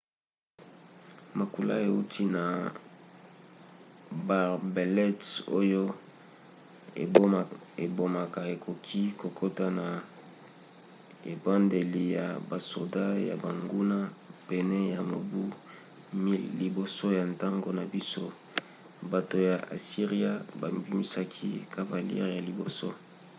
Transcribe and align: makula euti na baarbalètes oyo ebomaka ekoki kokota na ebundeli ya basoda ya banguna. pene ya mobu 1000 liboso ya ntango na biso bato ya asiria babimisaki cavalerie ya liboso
makula 1.39 1.75
euti 1.89 2.23
na 2.35 2.43
baarbalètes 4.27 5.29
oyo 5.59 5.83
ebomaka 7.85 8.41
ekoki 8.53 9.01
kokota 9.21 9.65
na 9.79 9.87
ebundeli 11.31 12.03
ya 12.17 12.25
basoda 12.49 13.05
ya 13.27 13.35
banguna. 13.43 13.97
pene 14.49 14.79
ya 14.93 15.01
mobu 15.11 15.43
1000 16.23 16.43
liboso 16.61 17.05
ya 17.17 17.23
ntango 17.31 17.69
na 17.77 17.83
biso 17.93 18.25
bato 19.11 19.35
ya 19.49 19.55
asiria 19.75 20.31
babimisaki 20.61 21.49
cavalerie 21.73 22.25
ya 22.35 22.41
liboso 22.47 22.89